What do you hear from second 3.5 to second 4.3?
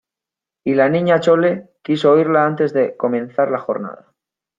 la jornada.